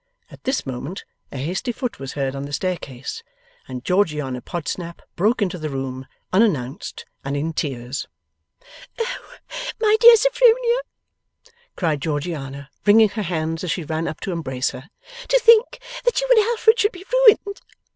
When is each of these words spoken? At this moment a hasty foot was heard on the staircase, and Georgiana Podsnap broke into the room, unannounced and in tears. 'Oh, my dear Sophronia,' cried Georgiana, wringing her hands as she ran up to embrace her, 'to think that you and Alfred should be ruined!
At 0.31 0.45
this 0.45 0.65
moment 0.65 1.05
a 1.31 1.37
hasty 1.37 1.71
foot 1.71 1.99
was 1.99 2.13
heard 2.13 2.35
on 2.35 2.45
the 2.45 2.53
staircase, 2.53 3.21
and 3.67 3.85
Georgiana 3.85 4.41
Podsnap 4.41 5.03
broke 5.15 5.43
into 5.43 5.59
the 5.59 5.69
room, 5.69 6.07
unannounced 6.33 7.05
and 7.23 7.37
in 7.37 7.53
tears. 7.53 8.07
'Oh, 8.99 9.35
my 9.79 9.97
dear 9.99 10.15
Sophronia,' 10.17 10.81
cried 11.75 12.01
Georgiana, 12.01 12.71
wringing 12.83 13.09
her 13.09 13.21
hands 13.21 13.63
as 13.63 13.69
she 13.69 13.83
ran 13.83 14.07
up 14.07 14.19
to 14.21 14.31
embrace 14.31 14.71
her, 14.71 14.89
'to 15.27 15.37
think 15.37 15.77
that 16.03 16.19
you 16.19 16.27
and 16.31 16.45
Alfred 16.49 16.79
should 16.79 16.93
be 16.93 17.05
ruined! 17.13 17.61